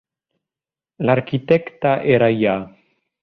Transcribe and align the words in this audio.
L'arquitecte 1.09 1.93
era 2.17 2.31
Ya. 2.39 2.57